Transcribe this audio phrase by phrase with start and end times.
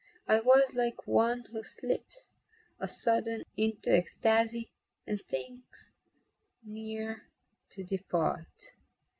[0.27, 2.35] I was like one who slips
[2.79, 4.71] A sudden into Ecstasy
[5.05, 5.93] And thinks
[6.63, 7.21] ne'er
[7.69, 8.73] to depart.